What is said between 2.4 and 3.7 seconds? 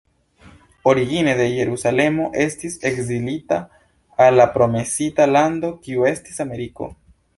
estis ekzilita